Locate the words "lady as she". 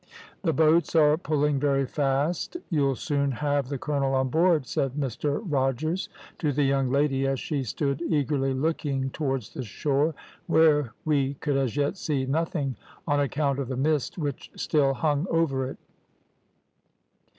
6.89-7.63